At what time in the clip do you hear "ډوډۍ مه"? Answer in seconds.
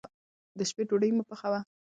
0.87-1.23